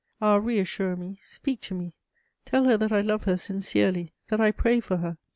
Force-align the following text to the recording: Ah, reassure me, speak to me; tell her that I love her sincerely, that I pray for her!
Ah, 0.19 0.37
reassure 0.37 0.95
me, 0.95 1.19
speak 1.29 1.61
to 1.61 1.75
me; 1.75 1.93
tell 2.43 2.63
her 2.63 2.75
that 2.75 2.91
I 2.91 3.01
love 3.01 3.25
her 3.25 3.37
sincerely, 3.37 4.13
that 4.29 4.41
I 4.41 4.49
pray 4.49 4.79
for 4.79 4.97
her! 4.97 5.19